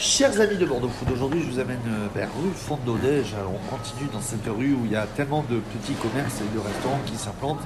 [0.00, 3.34] Chers amis de Bordeaux Food, aujourd'hui je vous amène euh, vers rue Fondodège.
[3.34, 6.54] Alors on continue dans cette rue où il y a tellement de petits commerces et
[6.54, 7.60] de restaurants qui s'implantent.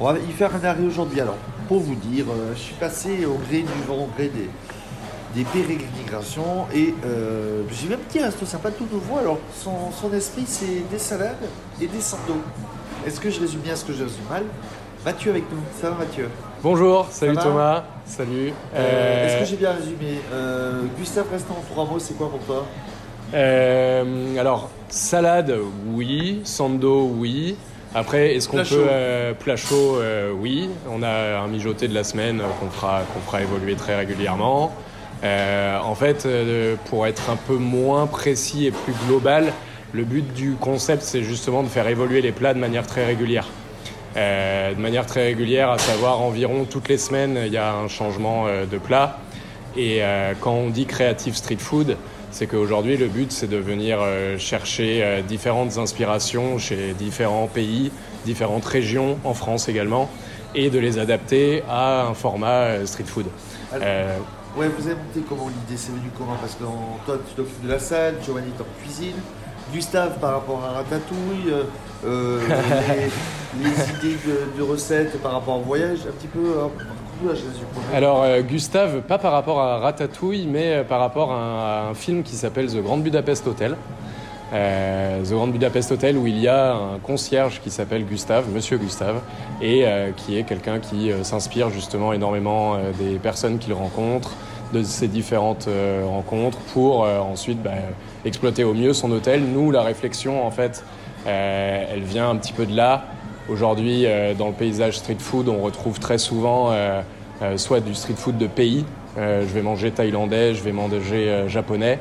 [0.00, 1.20] On va y faire un arrêt aujourd'hui.
[1.20, 1.36] Alors
[1.68, 6.66] pour vous dire, euh, je suis passé au gré du vent, au gré des, pérégrinations
[6.74, 9.18] et euh, j'ai vu un petit resto sympa tout nouveau.
[9.18, 11.36] Alors son, son esprit c'est des salades
[11.80, 12.42] et des sandos.
[13.06, 14.42] Est-ce que je résume bien ce que je résume mal?
[15.04, 16.28] Mathieu avec nous, ça va Mathieu?
[16.62, 18.52] Bonjour, salut Thomas, salut.
[18.74, 20.18] Euh, Euh, Est-ce que j'ai bien résumé?
[20.32, 22.66] Euh, Gustave restant en trois mots, c'est quoi pour toi?
[23.34, 25.54] Euh, alors, salade,
[25.92, 26.40] oui.
[26.44, 27.56] Sando, oui.
[27.94, 29.34] Après, est-ce qu'on peut...
[29.38, 29.98] plat chaud,
[30.40, 30.68] oui.
[30.90, 34.72] On a un mijoté de la semaine qu'on fera, qu'on fera évoluer très régulièrement.
[35.22, 36.26] En fait,
[36.86, 39.52] pour être un peu moins précis et plus global,
[39.92, 43.46] le but du concept, c'est justement de faire évoluer les plats de manière très régulière.
[44.16, 47.88] Euh, de manière très régulière, à savoir environ toutes les semaines, il y a un
[47.88, 49.18] changement euh, de plat.
[49.76, 51.96] Et euh, quand on dit creative street food,
[52.30, 53.98] c'est qu'aujourd'hui le but c'est de venir
[54.38, 57.90] chercher différentes inspirations chez différents pays,
[58.26, 60.10] différentes régions en France également,
[60.54, 63.26] et de les adapter à un format street food.
[63.72, 63.86] Alors,
[64.56, 65.78] Ouais, vous avez monté comment l'idée?
[65.80, 66.34] C'est venu comment?
[66.40, 69.14] Parce que en- toi, tu t'occupes de la salle, Giovanni est en cuisine,
[69.72, 71.52] Gustave par rapport à Ratatouille,
[72.04, 72.40] euh,
[73.62, 74.18] les, idées
[74.56, 76.60] de, recettes par rapport au voyage, un petit peu.
[76.62, 76.70] hein.
[77.92, 82.22] Alors euh, Gustave, pas par rapport à Ratatouille, mais euh, par rapport à un, film
[82.22, 83.76] qui s'appelle The Grand Budapest Hotel.
[84.54, 88.78] Euh, The Grand Budapest Hotel où il y a un concierge qui s'appelle Gustave, Monsieur
[88.78, 89.20] Gustave,
[89.60, 89.84] et
[90.16, 94.30] qui est quelqu'un qui s'inspire justement énormément des personnes qu'il rencontre,
[94.72, 95.68] de ces différentes
[96.06, 97.72] rencontres, pour ensuite bah,
[98.24, 99.42] exploiter au mieux son hôtel.
[99.42, 100.82] Nous, la réflexion, en fait,
[101.26, 103.04] elle vient un petit peu de là.
[103.48, 107.00] Aujourd'hui, euh, dans le paysage street food, on retrouve très souvent euh,
[107.40, 108.84] euh, soit du street food de pays,
[109.16, 111.98] je vais manger thaïlandais, je vais manger japonais,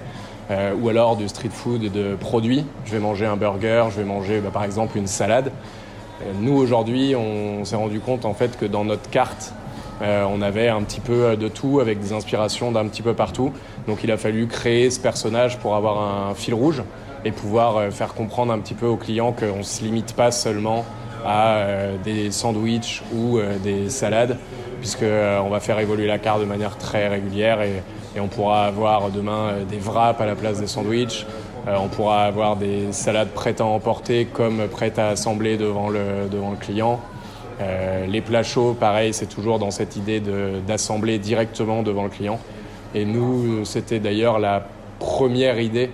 [0.79, 4.39] ou alors du street food de produits, je vais manger un burger, je vais manger
[4.39, 5.51] bah, par exemple une salade.
[6.39, 9.55] Nous aujourd'hui, on s'est rendu compte en fait que dans notre carte,
[9.99, 13.51] on avait un petit peu de tout avec des inspirations d'un petit peu partout.
[13.87, 16.83] Donc il a fallu créer ce personnage pour avoir un fil rouge
[17.25, 20.85] et pouvoir faire comprendre un petit peu aux clients qu'on ne se limite pas seulement
[21.27, 24.37] à euh, des sandwichs ou euh, des salades,
[24.79, 27.83] puisque euh, on va faire évoluer la carte de manière très régulière et,
[28.19, 31.27] on pourra avoir demain des wraps à la place des sandwichs.
[31.67, 36.49] On pourra avoir des salades prêtes à emporter comme prêtes à assembler devant le, devant
[36.49, 36.99] le client.
[38.07, 40.19] Les plats chauds, pareil, c'est toujours dans cette idée
[40.65, 42.39] d'assembler directement devant le client.
[42.95, 44.65] Et nous, c'était d'ailleurs la
[44.97, 45.91] première idée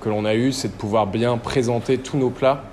[0.00, 2.64] que l'on a eue, c'est de pouvoir bien présenter tous nos plats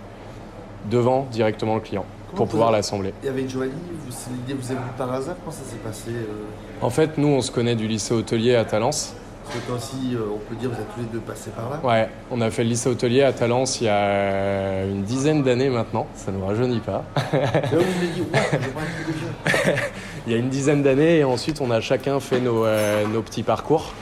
[0.89, 3.13] devant directement le client Comment pour pouvoir l'assembler.
[3.23, 6.45] Et avec c'est l'idée vous est venue par hasard Comment ça s'est passé euh
[6.81, 9.13] En fait, nous, on se connaît du lycée hôtelier à Talence.
[9.45, 11.79] Parce que aussi, euh, on peut dire, vous êtes tous les deux passés par là.
[11.81, 15.69] Ouais, on a fait le lycée hôtelier à Talence il y a une dizaine d'années
[15.69, 17.05] maintenant, ça ne nous rajeunit pas.
[17.33, 19.75] Là, vous me dites, ouais,
[20.27, 23.21] il y a une dizaine d'années et ensuite on a chacun fait nos, euh, nos
[23.21, 23.93] petits parcours.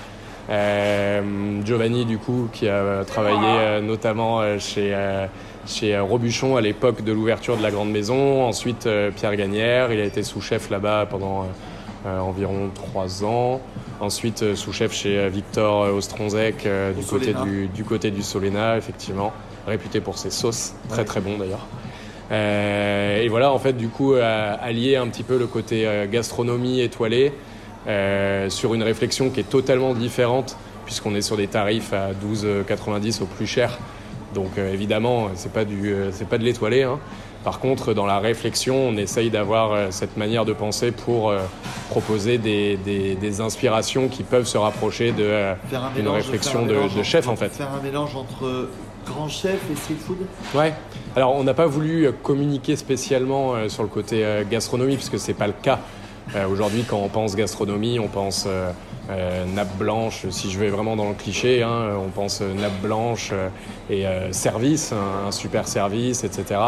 [0.50, 1.22] Euh,
[1.66, 5.25] Giovanni du coup qui a travaillé euh, notamment euh, chez, euh,
[5.66, 8.44] chez Robuchon à l'époque de l'ouverture de la grande maison.
[8.44, 11.47] Ensuite Pierre Gagnère, il a été sous-chef là-bas pendant
[12.05, 13.59] euh, environ trois ans.
[14.00, 19.34] Ensuite sous-chef chez Victor Ostronzek euh, du, côté du, du côté du Solena effectivement,
[19.66, 21.05] réputé pour ses sauces, très Ouais.
[21.05, 21.66] très bon d'ailleurs.
[22.31, 26.81] Euh, et voilà, en fait, du coup, allier un petit peu le côté euh, gastronomie
[26.81, 27.31] étoilée
[27.88, 33.22] euh, sur une réflexion qui est totalement différente, puisqu'on est sur des tarifs à 12,90
[33.23, 33.78] au plus cher.
[34.34, 36.84] Donc, euh, évidemment, c'est pas du, euh, pas de l'étoilé.
[36.84, 37.00] hein.
[37.44, 41.31] Par contre, dans la réflexion, on essaye d'avoir cette manière de penser pour
[41.91, 46.66] proposer des, des- des inspirations qui peuvent se rapprocher de, Faire un Une mélange- réflexion
[46.66, 47.50] de- de entre- chef, en fait.
[47.50, 48.69] Faire un mélange entre
[49.06, 50.17] grand chef et street food
[50.56, 50.73] Ouais.
[51.16, 55.53] Alors, on n'a pas voulu communiquer spécialement sur le côté gastronomie, puisque c'est pas le
[55.62, 55.79] cas.
[56.35, 58.72] Euh, Aujourd'hui, quand on pense gastronomie, on pense euh,
[59.09, 60.25] euh, nappe blanche.
[60.29, 63.32] Si je vais vraiment dans le cliché, hein, on pense nappe blanche
[63.90, 66.59] et service, un, un super service, etc.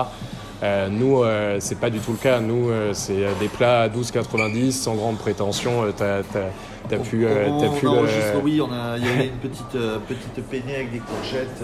[0.64, 2.40] Euh, nous, euh, c'est pas du tout le cas.
[2.40, 5.84] Nous, euh, c'est des plats à 12,90 sans grande prétention.
[5.96, 6.50] T'as, t'as-
[6.90, 9.78] t'as pu, on, on pu le- oui, on a, il y avait une petite,
[10.08, 11.62] petite peinée avec des courgettes.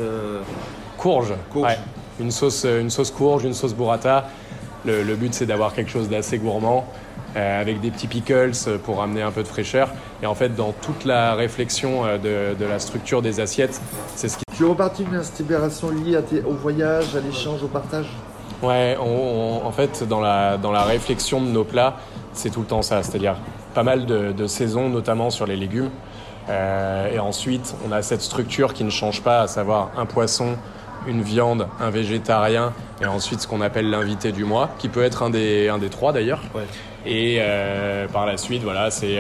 [0.98, 1.34] Courge.
[1.52, 1.70] Courge.
[1.72, 1.78] Ouais.
[2.20, 4.26] Une sauce, une sauce courge, une sauce burrata.
[4.86, 6.86] Le, le but, c'est d'avoir quelque chose d'assez gourmand,
[7.36, 9.90] avec des petits pickles euh, pour amener un peu de fraîcheur.
[10.22, 13.82] Et en fait, dans toute la réflexion euh, de, de la structure des assiettes,
[14.16, 14.44] c'est ce qui.
[14.56, 18.08] Tu es reparti d'une inspiration liée à tes- au voyage, à l'échange, au partage?
[18.62, 21.96] Ouais, on- on- en fait, dans la, dans la réflexion de nos plats,
[22.34, 23.02] c'est tout le temps ça.
[23.04, 23.36] C'est-à-dire
[23.74, 25.90] pas mal de, de saisons, notamment sur les légumes.
[26.50, 30.58] et ensuite, on a cette structure qui ne change pas, à savoir un poisson,
[31.08, 35.24] une viande, un végétarien, et ensuite ce qu'on appelle l'invité du mois, qui peut être
[35.24, 36.42] un des, un des trois d'ailleurs.
[37.06, 37.40] Et
[38.12, 39.20] par la suite, voilà, c'est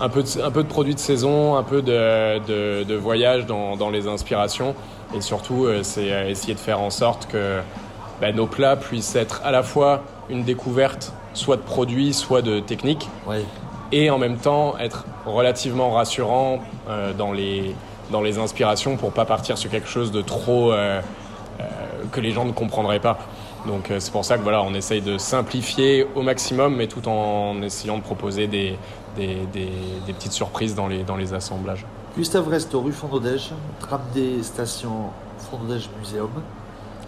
[0.00, 3.76] un, peu de, un peu de produits de saison, un peu de, de, voyage dans,
[3.76, 4.74] dans, les inspirations,
[5.14, 7.60] et surtout, c'est essayer de faire en sorte que
[8.20, 12.60] bah, nos plats puissent être à la fois une découverte, soit de produits, soit de
[12.60, 13.08] techniques,
[13.92, 17.74] et en même temps être relativement rassurant euh, dans, les,
[18.10, 21.00] dans les inspirations pour pas partir sur quelque chose de trop euh, euh,
[22.12, 23.18] que les gens ne comprendraient pas.
[23.66, 27.60] Donc c'est pour ça que voilà, on essaye de simplifier au maximum, mais tout en
[27.62, 28.78] essayant de proposer des,
[29.16, 31.84] des, des, petites surprises dans les, dans les assemblages.
[32.16, 33.50] Gustave Resto, rue Fondodège,
[33.80, 35.10] tram des stations
[35.50, 36.30] Fondodège Muséum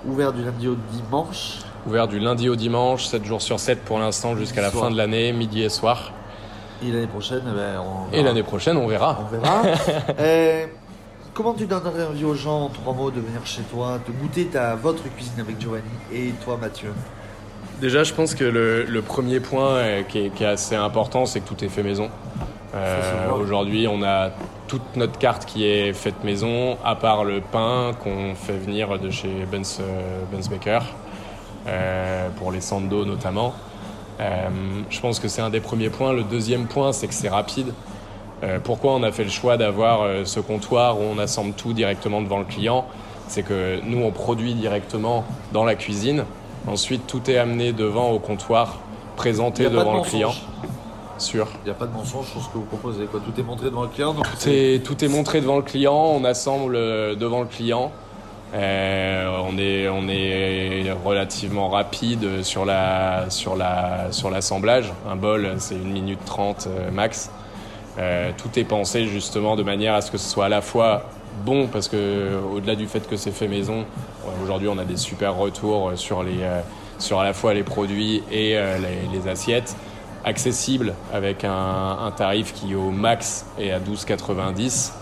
[0.07, 1.59] ouvert du lundi au dimanche.
[1.87, 4.97] Ouvert du lundi au dimanche, 7 jours sur 7 pour l'instant jusqu'à la fin de
[4.97, 6.13] l'année, midi et soir.
[6.83, 9.19] Et l'année prochaine, eh ben, on Et l'année prochaine, on verra.
[9.21, 9.63] On verra.
[10.21, 10.67] Eh,
[11.39, 14.47] comment tu donnerais envie aux gens, en trois mots, de venir chez toi, de goûter
[14.47, 16.93] ta, votre cuisine avec Giovanni et toi, Mathieu?
[17.81, 21.65] Déjà, je pense que le, premier point euh, qui est, assez important, c'est que tout
[21.65, 22.11] est fait maison.
[22.75, 24.31] Euh, aujourd'hui, on a
[24.67, 29.09] toute notre carte qui est faite maison, à part le pain qu'on fait venir de
[29.09, 30.81] chez Benz, euh, Baker,
[31.69, 33.55] euh, pour les sando notamment.
[34.19, 36.13] Je pense que c'est un des premiers points.
[36.13, 37.73] Le deuxième point, c'est que c'est rapide.
[38.65, 42.39] Pourquoi on a fait le choix d'avoir ce comptoir où on assemble tout directement devant
[42.39, 42.87] le client?
[43.29, 46.25] C'est que nous, on produit directement dans la cuisine.
[46.67, 48.79] Ensuite, tout est amené devant au comptoir,
[49.17, 50.33] présenté devant le client.
[51.65, 53.07] Il n'y a pas de mensonge sur ce que vous proposez.
[53.07, 53.21] Quoi.
[53.21, 54.15] Tout est montré devant le client.
[54.15, 54.85] tout, est...
[54.85, 55.95] tout est montré devant le client.
[55.95, 57.91] On assemble euh, devant le client.
[58.55, 64.93] Euh, on est on est relativement rapide sur la sur la sur l'assemblage.
[65.11, 66.67] Un bol, c'est une minute trente
[67.99, 71.05] euh, tout est pensé justement de manière à ce que ce soit à la fois
[71.45, 73.85] bon parce que au-delà du fait que c'est fait maison,
[74.43, 76.41] aujourd'hui on a des super retours sur les
[76.99, 78.57] sur à la fois les produits et
[79.13, 79.77] les, assiettes.
[80.25, 84.93] Accessible avec un, tarif qui au max est à 12,90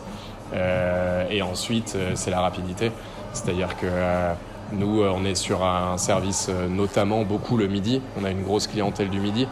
[0.52, 2.92] euh, et ensuite euh, c'est la rapidité.
[3.32, 4.32] C'est-à-dire que euh,
[4.72, 8.00] nous on est sur un service notamment beaucoup le midi.
[8.20, 9.46] On a une grosse clientèle du midi.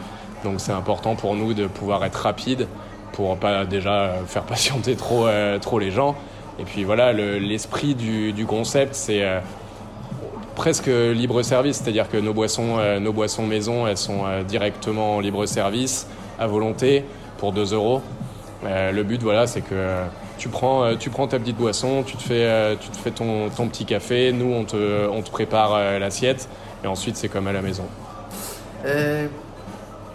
[0.44, 2.68] Donc c'est important pour nous de pouvoir être rapide
[3.14, 5.26] pour pas déjà faire patienter trop,
[5.60, 6.14] trop les gens
[6.58, 9.24] et puis voilà l'esprit du, concept c'est
[10.54, 15.16] presque libre service, c'est-à-dire que nos boissons, euh, nos boissons maison, elles sont euh, directement
[15.16, 16.06] en libre service,
[16.38, 17.04] à volonté,
[17.38, 18.00] pour 2 euros.
[18.64, 20.04] Euh, le but, voilà, c'est que
[20.38, 23.68] tu prends, tu prends ta petite boisson, tu te fais, tu te fais ton, ton
[23.68, 26.48] petit café, nous, on te, on te prépare l'assiette,
[26.82, 27.84] et ensuite, c'est comme à la maison.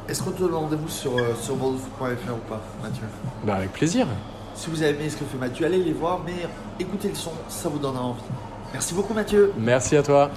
[0.10, 3.04] Est-ce qu'on te donne rendez-vous sur, sur bordeauxfoot.fr ou pas, Mathieu?
[3.44, 4.08] Bah, Avec plaisir.
[4.56, 6.34] Si vous avez aimé ce que fait Mathieu, allez les voir, mais
[6.80, 8.22] écoutez le son, ça vous donnera envie.
[8.74, 9.54] Merci beaucoup Mathieu.
[9.58, 10.32] Merci à toi.